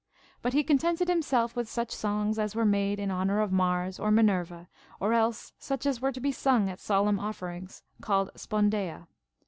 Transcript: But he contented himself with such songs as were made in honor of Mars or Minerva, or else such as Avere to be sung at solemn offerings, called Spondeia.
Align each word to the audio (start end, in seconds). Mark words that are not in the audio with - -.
But 0.41 0.53
he 0.53 0.63
contented 0.63 1.07
himself 1.09 1.55
with 1.55 1.69
such 1.69 1.91
songs 1.91 2.39
as 2.39 2.55
were 2.55 2.65
made 2.65 2.97
in 2.97 3.11
honor 3.11 3.39
of 3.39 3.51
Mars 3.51 3.99
or 3.99 4.09
Minerva, 4.09 4.67
or 4.99 5.13
else 5.13 5.53
such 5.59 5.85
as 5.85 5.99
Avere 5.99 6.11
to 6.15 6.19
be 6.19 6.31
sung 6.31 6.71
at 6.71 6.79
solemn 6.79 7.19
offerings, 7.19 7.83
called 8.01 8.31
Spondeia. 8.33 9.05